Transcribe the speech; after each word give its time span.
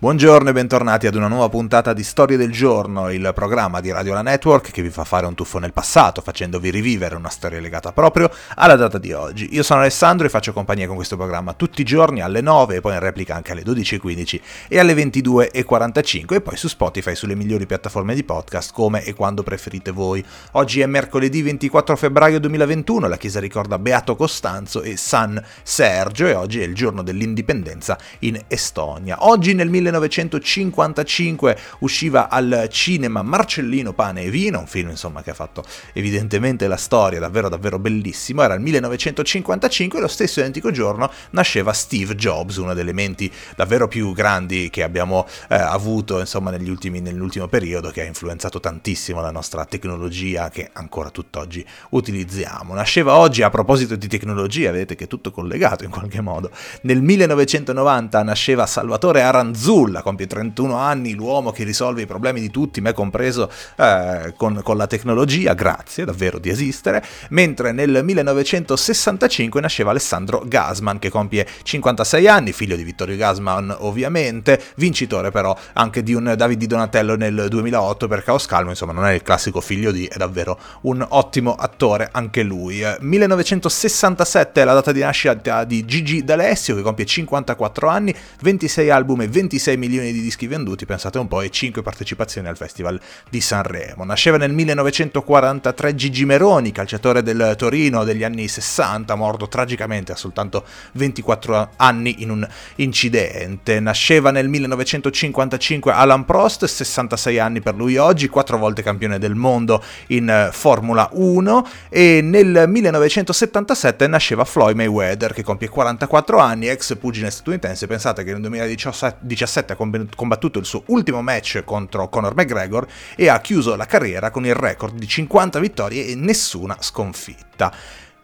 Buongiorno 0.00 0.50
e 0.50 0.52
bentornati 0.52 1.08
ad 1.08 1.16
una 1.16 1.26
nuova 1.26 1.48
puntata 1.48 1.92
di 1.92 2.04
Storie 2.04 2.36
del 2.36 2.52
Giorno, 2.52 3.10
il 3.10 3.32
programma 3.34 3.80
di 3.80 3.90
Radio 3.90 4.14
La 4.14 4.22
Network 4.22 4.70
che 4.70 4.80
vi 4.80 4.90
fa 4.90 5.02
fare 5.02 5.26
un 5.26 5.34
tuffo 5.34 5.58
nel 5.58 5.72
passato, 5.72 6.20
facendovi 6.20 6.70
rivivere 6.70 7.16
una 7.16 7.30
storia 7.30 7.58
legata 7.58 7.90
proprio 7.90 8.30
alla 8.54 8.76
data 8.76 8.98
di 8.98 9.12
oggi. 9.12 9.48
Io 9.56 9.64
sono 9.64 9.80
Alessandro 9.80 10.24
e 10.24 10.30
faccio 10.30 10.52
compagnia 10.52 10.86
con 10.86 10.94
questo 10.94 11.16
programma 11.16 11.52
tutti 11.52 11.80
i 11.80 11.84
giorni 11.84 12.20
alle 12.20 12.40
9 12.40 12.76
e 12.76 12.80
poi 12.80 12.92
in 12.92 13.00
replica 13.00 13.34
anche 13.34 13.50
alle 13.50 13.62
12.15 13.62 14.40
e 14.68 14.78
alle 14.78 14.94
22.45 14.94 16.34
e 16.34 16.40
poi 16.42 16.56
su 16.56 16.68
Spotify 16.68 17.16
sulle 17.16 17.34
migliori 17.34 17.66
piattaforme 17.66 18.14
di 18.14 18.22
podcast 18.22 18.72
come 18.72 19.02
e 19.02 19.14
quando 19.14 19.42
preferite 19.42 19.90
voi. 19.90 20.24
Oggi 20.52 20.80
è 20.80 20.86
mercoledì 20.86 21.42
24 21.42 21.96
febbraio 21.96 22.38
2021, 22.38 23.08
la 23.08 23.16
chiesa 23.16 23.40
ricorda 23.40 23.80
Beato 23.80 24.14
Costanzo 24.14 24.80
e 24.80 24.96
San 24.96 25.44
Sergio 25.64 26.28
e 26.28 26.34
oggi 26.34 26.60
è 26.60 26.64
il 26.64 26.76
giorno 26.76 27.02
dell'indipendenza 27.02 27.98
in 28.20 28.40
Estonia. 28.46 29.26
Oggi 29.26 29.54
nel 29.54 29.68
1955 29.88 31.58
usciva 31.80 32.28
al 32.28 32.68
cinema 32.70 33.22
Marcellino 33.22 33.92
Pane 33.92 34.22
e 34.22 34.30
Vino, 34.30 34.60
un 34.60 34.66
film 34.66 34.90
insomma 34.90 35.22
che 35.22 35.30
ha 35.30 35.34
fatto 35.34 35.64
evidentemente 35.92 36.66
la 36.66 36.76
storia, 36.76 37.18
davvero 37.18 37.48
davvero 37.48 37.78
bellissimo, 37.78 38.42
era 38.42 38.54
il 38.54 38.60
1955 38.60 39.98
e 39.98 40.02
lo 40.02 40.08
stesso 40.08 40.40
identico 40.40 40.70
giorno 40.70 41.10
nasceva 41.30 41.72
Steve 41.72 42.14
Jobs, 42.14 42.56
una 42.56 42.74
delle 42.74 42.92
menti 42.92 43.30
davvero 43.56 43.88
più 43.88 44.12
grandi 44.12 44.68
che 44.70 44.82
abbiamo 44.82 45.26
eh, 45.48 45.54
avuto 45.54 46.20
insomma 46.20 46.50
negli 46.50 46.68
ultimi, 46.68 47.00
nell'ultimo 47.00 47.48
periodo 47.48 47.90
che 47.90 48.02
ha 48.02 48.04
influenzato 48.04 48.60
tantissimo 48.60 49.20
la 49.20 49.30
nostra 49.30 49.64
tecnologia 49.64 50.50
che 50.50 50.68
ancora 50.72 51.10
tutt'oggi 51.10 51.64
utilizziamo. 51.90 52.74
Nasceva 52.74 53.16
oggi 53.16 53.42
a 53.42 53.50
proposito 53.50 53.96
di 53.96 54.08
tecnologia, 54.08 54.70
vedete 54.70 54.94
che 54.94 55.04
è 55.04 55.08
tutto 55.08 55.30
collegato 55.30 55.84
in 55.84 55.90
qualche 55.90 56.20
modo. 56.20 56.50
Nel 56.82 57.00
1990 57.00 58.22
nasceva 58.22 58.66
Salvatore 58.66 59.22
Aranzulli 59.22 59.77
Zulla, 59.78 60.02
compie 60.02 60.26
31 60.26 60.74
anni, 60.74 61.14
l'uomo 61.14 61.52
che 61.52 61.62
risolve 61.62 62.02
i 62.02 62.06
problemi 62.06 62.40
di 62.40 62.50
tutti, 62.50 62.80
me 62.80 62.92
compreso, 62.92 63.48
eh, 63.76 64.34
con, 64.36 64.60
con, 64.64 64.76
la 64.76 64.88
tecnologia, 64.88 65.54
grazie 65.54 66.04
davvero 66.04 66.40
di 66.40 66.48
esistere, 66.48 67.00
mentre 67.30 67.70
nel 67.70 68.00
1965 68.02 69.60
nasceva 69.60 69.90
Alessandro 69.90 70.42
Gasman, 70.44 70.98
che 70.98 71.10
compie 71.10 71.46
56 71.62 72.26
anni, 72.26 72.52
figlio 72.52 72.74
di 72.74 72.82
Vittorio 72.82 73.16
Gasman 73.16 73.72
ovviamente, 73.78 74.60
vincitore 74.74 75.30
però 75.30 75.56
anche 75.74 76.02
di 76.02 76.12
un 76.12 76.34
David 76.36 76.58
di 76.58 76.66
Donatello 76.66 77.14
nel 77.14 77.46
2008 77.48 78.08
per 78.08 78.24
Caos 78.24 78.46
Calmo, 78.46 78.70
insomma 78.70 78.90
non 78.90 79.06
è 79.06 79.12
il 79.12 79.22
classico 79.22 79.60
figlio 79.60 79.92
di, 79.92 80.06
è 80.06 80.16
davvero 80.16 80.58
un 80.82 81.06
ottimo 81.08 81.54
attore 81.54 82.08
anche 82.10 82.42
lui. 82.42 82.82
1967 82.98 84.60
è 84.60 84.64
la 84.64 84.74
data 84.74 84.90
di 84.90 85.00
nascita 85.00 85.62
di 85.62 85.84
Gigi 85.84 86.24
D'Alessio, 86.24 86.74
che 86.74 86.82
compie 86.82 87.04
54 87.04 87.88
anni, 87.88 88.12
26 88.40 88.90
album 88.90 89.20
e 89.20 89.28
26 89.28 89.66
26 89.68 89.76
milioni 89.76 90.12
di 90.12 90.22
dischi 90.22 90.46
venduti, 90.46 90.86
pensate 90.86 91.18
un 91.18 91.28
po', 91.28 91.42
e 91.42 91.50
5 91.50 91.82
partecipazioni 91.82 92.48
al 92.48 92.56
Festival 92.56 92.98
di 93.28 93.40
Sanremo. 93.40 94.04
Nasceva 94.04 94.38
nel 94.38 94.52
1943 94.52 95.94
Gigi 95.94 96.24
Meroni, 96.24 96.72
calciatore 96.72 97.22
del 97.22 97.54
Torino 97.56 98.04
degli 98.04 98.24
anni 98.24 98.48
60, 98.48 99.14
morto 99.14 99.48
tragicamente 99.48 100.12
a 100.12 100.16
soltanto 100.16 100.64
24 100.92 101.70
anni 101.76 102.22
in 102.22 102.30
un 102.30 102.48
incidente. 102.76 103.80
Nasceva 103.80 104.30
nel 104.30 104.48
1955 104.48 105.92
Alan 105.92 106.24
Prost, 106.24 106.64
66 106.64 107.38
anni 107.38 107.60
per 107.60 107.74
lui 107.74 107.96
oggi, 107.96 108.28
4 108.28 108.56
volte 108.56 108.82
campione 108.82 109.18
del 109.18 109.34
mondo 109.34 109.82
in 110.08 110.28
eh, 110.28 110.48
Formula 110.52 111.08
1 111.12 111.68
e 111.90 112.20
nel 112.22 112.64
1977 112.66 114.06
nasceva 114.06 114.44
Floyd 114.44 114.76
Mayweather 114.76 115.32
che 115.32 115.42
compie 115.42 115.68
44 115.68 116.38
anni, 116.38 116.68
ex 116.68 116.96
pugile 116.96 117.30
statunitense, 117.30 117.86
pensate 117.86 118.24
che 118.24 118.32
nel 118.32 118.40
2017 118.40 119.18
2017 119.58 119.72
ha 119.72 120.08
combattuto 120.14 120.58
il 120.58 120.64
suo 120.64 120.82
ultimo 120.86 121.22
match 121.22 121.62
contro 121.64 122.08
Conor 122.08 122.34
McGregor 122.34 122.86
e 123.16 123.28
ha 123.28 123.40
chiuso 123.40 123.76
la 123.76 123.86
carriera 123.86 124.30
con 124.30 124.46
il 124.46 124.54
record 124.54 124.96
di 124.96 125.06
50 125.06 125.58
vittorie 125.58 126.06
e 126.06 126.14
nessuna 126.14 126.76
sconfitta. 126.80 127.72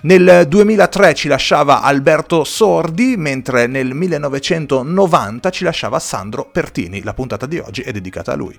Nel 0.00 0.46
2003 0.46 1.14
ci 1.14 1.26
lasciava 1.26 1.82
Alberto 1.82 2.44
Sordi, 2.44 3.16
mentre 3.16 3.66
nel 3.66 3.94
1990 3.94 5.50
ci 5.50 5.64
lasciava 5.64 5.98
Sandro 5.98 6.48
Pertini. 6.50 7.02
La 7.02 7.14
puntata 7.14 7.46
di 7.46 7.58
oggi 7.58 7.82
è 7.82 7.90
dedicata 7.90 8.32
a 8.32 8.36
lui. 8.36 8.58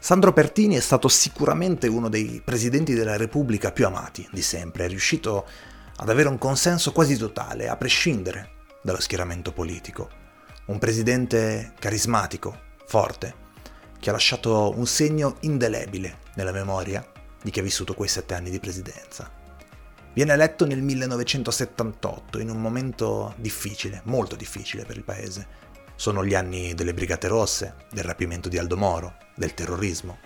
Sandro 0.00 0.32
Pertini 0.32 0.76
è 0.76 0.80
stato 0.80 1.08
sicuramente 1.08 1.88
uno 1.88 2.08
dei 2.08 2.40
presidenti 2.44 2.94
della 2.94 3.16
Repubblica 3.16 3.70
più 3.70 3.86
amati 3.86 4.26
di 4.30 4.42
sempre, 4.42 4.84
è 4.84 4.88
riuscito 4.88 5.46
ad 5.96 6.08
avere 6.08 6.28
un 6.28 6.36
consenso 6.36 6.92
quasi 6.92 7.16
totale, 7.16 7.68
a 7.68 7.76
prescindere 7.76 8.50
dallo 8.82 9.00
schieramento 9.00 9.52
politico 9.52 10.23
un 10.66 10.78
presidente 10.78 11.72
carismatico, 11.78 12.58
forte, 12.86 13.42
che 13.98 14.08
ha 14.08 14.12
lasciato 14.12 14.72
un 14.76 14.86
segno 14.86 15.36
indelebile 15.40 16.18
nella 16.34 16.52
memoria 16.52 17.06
di 17.42 17.50
chi 17.50 17.60
ha 17.60 17.62
vissuto 17.62 17.94
quei 17.94 18.08
sette 18.08 18.34
anni 18.34 18.50
di 18.50 18.60
presidenza. 18.60 19.30
Viene 20.14 20.32
eletto 20.32 20.64
nel 20.64 20.80
1978, 20.80 22.38
in 22.38 22.48
un 22.48 22.60
momento 22.60 23.34
difficile, 23.36 24.00
molto 24.04 24.36
difficile 24.36 24.84
per 24.84 24.96
il 24.96 25.02
paese. 25.02 25.46
Sono 25.96 26.24
gli 26.24 26.34
anni 26.34 26.72
delle 26.74 26.94
Brigate 26.94 27.28
Rosse, 27.28 27.74
del 27.90 28.04
rapimento 28.04 28.48
di 28.48 28.56
Aldo 28.56 28.76
Moro, 28.76 29.16
del 29.34 29.54
terrorismo. 29.54 30.18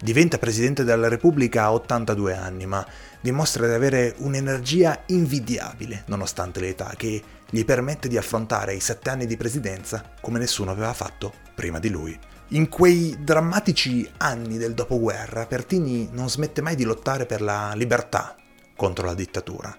Diventa 0.00 0.38
Presidente 0.38 0.82
della 0.82 1.08
Repubblica 1.08 1.64
a 1.64 1.72
82 1.72 2.34
anni, 2.34 2.66
ma 2.66 2.84
dimostra 3.20 3.66
di 3.66 3.74
avere 3.74 4.14
un'energia 4.18 5.02
invidiabile 5.06 6.04
nonostante 6.06 6.60
l'età, 6.60 6.94
che 6.96 7.22
gli 7.54 7.64
permette 7.64 8.08
di 8.08 8.16
affrontare 8.16 8.74
i 8.74 8.80
sette 8.80 9.10
anni 9.10 9.26
di 9.26 9.36
presidenza 9.36 10.14
come 10.20 10.40
nessuno 10.40 10.72
aveva 10.72 10.92
fatto 10.92 11.32
prima 11.54 11.78
di 11.78 11.88
lui. 11.88 12.18
In 12.48 12.68
quei 12.68 13.16
drammatici 13.20 14.10
anni 14.16 14.58
del 14.58 14.74
dopoguerra, 14.74 15.46
Pertini 15.46 16.08
non 16.10 16.28
smette 16.28 16.62
mai 16.62 16.74
di 16.74 16.82
lottare 16.82 17.26
per 17.26 17.40
la 17.40 17.72
libertà 17.76 18.34
contro 18.74 19.06
la 19.06 19.14
dittatura. 19.14 19.72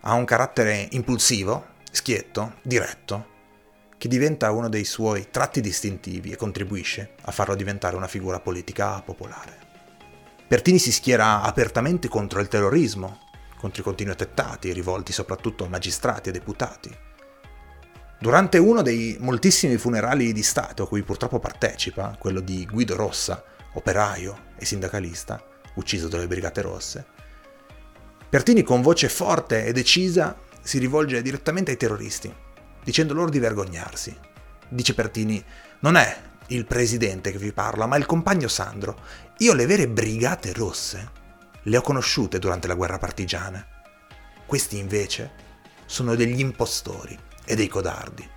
Ha 0.00 0.12
un 0.12 0.26
carattere 0.26 0.86
impulsivo, 0.90 1.68
schietto, 1.90 2.56
diretto, 2.60 3.28
che 3.96 4.08
diventa 4.08 4.50
uno 4.50 4.68
dei 4.68 4.84
suoi 4.84 5.28
tratti 5.30 5.62
distintivi 5.62 6.30
e 6.30 6.36
contribuisce 6.36 7.14
a 7.22 7.32
farlo 7.32 7.54
diventare 7.54 7.96
una 7.96 8.06
figura 8.06 8.38
politica 8.38 9.00
popolare. 9.00 9.60
Pertini 10.46 10.78
si 10.78 10.92
schiera 10.92 11.40
apertamente 11.40 12.06
contro 12.06 12.40
il 12.40 12.48
terrorismo, 12.48 13.18
contro 13.58 13.80
i 13.80 13.84
continui 13.84 14.12
attentati 14.12 14.74
rivolti 14.74 15.10
soprattutto 15.10 15.64
a 15.64 15.68
magistrati 15.68 16.28
e 16.28 16.32
deputati. 16.32 17.03
Durante 18.24 18.56
uno 18.56 18.80
dei 18.80 19.18
moltissimi 19.20 19.76
funerali 19.76 20.32
di 20.32 20.42
Stato 20.42 20.84
a 20.84 20.88
cui 20.88 21.02
purtroppo 21.02 21.38
partecipa, 21.38 22.16
quello 22.18 22.40
di 22.40 22.64
Guido 22.64 22.96
Rossa, 22.96 23.44
operaio 23.74 24.52
e 24.56 24.64
sindacalista, 24.64 25.44
ucciso 25.74 26.08
dalle 26.08 26.26
Brigate 26.26 26.62
Rosse, 26.62 27.04
Pertini 28.30 28.62
con 28.62 28.80
voce 28.80 29.10
forte 29.10 29.66
e 29.66 29.72
decisa 29.72 30.38
si 30.62 30.78
rivolge 30.78 31.20
direttamente 31.20 31.72
ai 31.72 31.76
terroristi, 31.76 32.34
dicendo 32.82 33.12
loro 33.12 33.28
di 33.28 33.38
vergognarsi. 33.38 34.16
Dice 34.70 34.94
Pertini, 34.94 35.44
non 35.80 35.96
è 35.96 36.16
il 36.46 36.64
presidente 36.64 37.30
che 37.30 37.36
vi 37.36 37.52
parla, 37.52 37.84
ma 37.84 37.96
il 37.96 38.06
compagno 38.06 38.48
Sandro. 38.48 39.00
Io 39.40 39.52
le 39.52 39.66
vere 39.66 39.86
Brigate 39.86 40.54
Rosse 40.54 41.10
le 41.62 41.76
ho 41.76 41.82
conosciute 41.82 42.38
durante 42.38 42.68
la 42.68 42.74
guerra 42.74 42.96
partigiana. 42.96 43.62
Questi 44.46 44.78
invece 44.78 45.30
sono 45.84 46.14
degli 46.14 46.40
impostori 46.40 47.32
e 47.44 47.54
dei 47.54 47.68
codardi. 47.68 48.28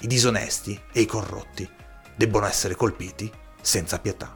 I 0.00 0.06
disonesti 0.06 0.78
e 0.92 1.00
i 1.00 1.06
corrotti 1.06 1.68
debbono 2.14 2.46
essere 2.46 2.74
colpiti 2.74 3.30
senza 3.60 3.98
pietà. 3.98 4.32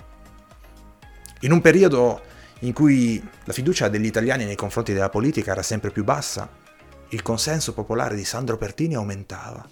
In 1.41 1.53
un 1.53 1.60
periodo 1.60 2.22
in 2.60 2.72
cui 2.72 3.22
la 3.44 3.53
fiducia 3.53 3.88
degli 3.88 4.04
italiani 4.04 4.44
nei 4.44 4.56
confronti 4.56 4.93
della 4.93 5.09
politica 5.09 5.53
era 5.53 5.62
sempre 5.62 5.91
più 5.91 6.04
bassa, 6.04 6.48
il 7.10 7.22
consenso 7.22 7.72
popolare 7.72 8.15
di 8.15 8.25
Sandro 8.25 8.56
Pertini 8.56 8.94
aumentava. 8.94 9.66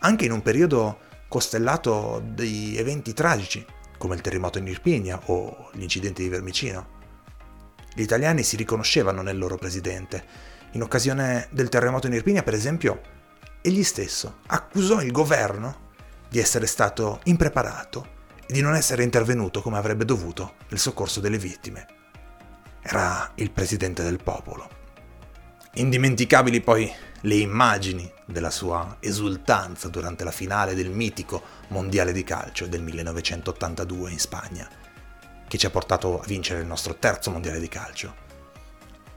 Anche 0.00 0.24
in 0.26 0.32
un 0.32 0.42
periodo 0.42 0.98
costellato 1.28 2.22
di 2.24 2.76
eventi 2.76 3.12
tragici, 3.12 3.64
come 3.96 4.14
il 4.14 4.20
terremoto 4.20 4.58
in 4.58 4.66
Irpinia 4.66 5.20
o 5.26 5.70
gli 5.72 5.82
incidenti 5.82 6.22
di 6.22 6.28
Vermicino. 6.28 6.96
Gli 7.94 8.02
italiani 8.02 8.42
si 8.42 8.56
riconoscevano 8.56 9.22
nel 9.22 9.38
loro 9.38 9.56
presidente. 9.56 10.24
In 10.72 10.82
occasione 10.82 11.48
del 11.50 11.68
terremoto 11.68 12.06
in 12.06 12.12
Irpinia, 12.12 12.42
per 12.42 12.54
esempio, 12.54 13.00
egli 13.60 13.82
stesso 13.82 14.38
accusò 14.46 15.00
il 15.00 15.12
governo 15.12 15.86
di 16.28 16.38
essere 16.38 16.66
stato 16.66 17.20
impreparato 17.24 18.16
e 18.46 18.52
di 18.52 18.60
non 18.60 18.74
essere 18.74 19.02
intervenuto 19.02 19.62
come 19.62 19.78
avrebbe 19.78 20.04
dovuto 20.04 20.54
nel 20.68 20.78
soccorso 20.78 21.20
delle 21.20 21.38
vittime. 21.38 21.86
Era 22.80 23.32
il 23.36 23.50
presidente 23.50 24.02
del 24.02 24.22
popolo. 24.22 24.76
Indimenticabili 25.74 26.60
poi 26.60 26.90
le 27.22 27.34
immagini 27.34 28.10
della 28.24 28.50
sua 28.50 28.96
esultanza 29.00 29.88
durante 29.88 30.24
la 30.24 30.30
finale 30.30 30.74
del 30.74 30.90
mitico 30.90 31.42
Mondiale 31.68 32.12
di 32.12 32.24
calcio 32.24 32.66
del 32.66 32.82
1982 32.82 34.10
in 34.10 34.18
Spagna, 34.18 34.68
che 35.46 35.58
ci 35.58 35.66
ha 35.66 35.70
portato 35.70 36.20
a 36.20 36.24
vincere 36.26 36.60
il 36.60 36.66
nostro 36.66 36.94
terzo 36.96 37.30
Mondiale 37.30 37.60
di 37.60 37.68
calcio. 37.68 38.26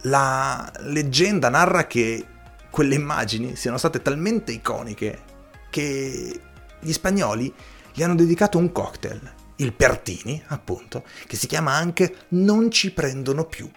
La 0.05 0.71
leggenda 0.79 1.49
narra 1.49 1.85
che 1.85 2.25
quelle 2.71 2.95
immagini 2.95 3.56
siano 3.56 3.77
state 3.77 4.01
talmente 4.01 4.51
iconiche 4.51 5.29
che 5.69 6.41
gli 6.79 6.91
spagnoli 6.91 7.53
gli 7.94 8.01
hanno 8.01 8.15
dedicato 8.15 8.57
un 8.57 8.71
cocktail, 8.71 9.33
il 9.57 9.73
Pertini, 9.73 10.41
appunto, 10.47 11.03
che 11.27 11.35
si 11.35 11.45
chiama 11.45 11.73
anche 11.73 12.15
Non 12.29 12.71
ci 12.71 12.91
prendono 12.91 13.45
più, 13.45 13.69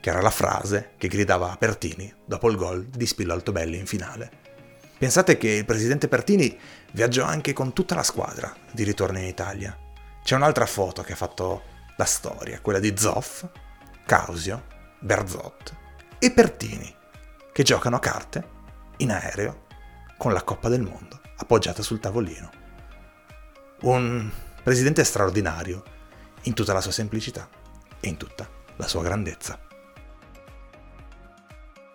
che 0.00 0.10
era 0.10 0.20
la 0.20 0.30
frase 0.30 0.92
che 0.96 1.08
gridava 1.08 1.56
Pertini 1.58 2.12
dopo 2.24 2.50
il 2.50 2.56
gol 2.56 2.86
di 2.86 3.06
Spillo 3.06 3.34
Altobelli 3.34 3.78
in 3.78 3.86
finale. 3.86 4.44
Pensate 4.98 5.36
che 5.36 5.50
il 5.50 5.66
presidente 5.66 6.08
Pertini 6.08 6.58
viaggiò 6.92 7.24
anche 7.24 7.52
con 7.52 7.74
tutta 7.74 7.94
la 7.94 8.02
squadra 8.02 8.54
di 8.72 8.82
ritorno 8.82 9.18
in 9.18 9.26
Italia. 9.26 9.78
C'è 10.24 10.34
un'altra 10.34 10.66
foto 10.66 11.02
che 11.02 11.12
ha 11.12 11.16
fatto 11.16 11.62
la 11.96 12.04
storia, 12.06 12.60
quella 12.60 12.80
di 12.80 12.94
Zoff, 12.96 13.46
Causio, 14.06 14.64
Berzot 15.00 15.74
e 16.18 16.30
Pertini, 16.30 16.94
che 17.56 17.62
giocano 17.62 17.96
a 17.96 18.00
carte 18.00 18.48
in 18.98 19.10
aereo 19.10 19.64
con 20.18 20.34
la 20.34 20.42
Coppa 20.42 20.68
del 20.68 20.82
Mondo 20.82 21.22
appoggiata 21.38 21.80
sul 21.80 22.00
tavolino. 22.00 22.50
Un 23.80 24.30
presidente 24.62 25.02
straordinario 25.04 25.82
in 26.42 26.52
tutta 26.52 26.74
la 26.74 26.82
sua 26.82 26.92
semplicità 26.92 27.48
e 27.98 28.08
in 28.08 28.18
tutta 28.18 28.46
la 28.76 28.86
sua 28.86 29.02
grandezza. 29.02 29.58